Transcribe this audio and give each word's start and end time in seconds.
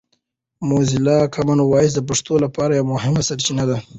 موزیلا 0.69 1.17
کامن 1.33 1.59
وایس 1.65 1.91
د 1.95 2.01
پښتو 2.09 2.33
لپاره 2.45 2.71
یوه 2.79 2.89
مهمه 2.93 3.21
سرچینه 3.27 3.63
ده. 3.69 3.77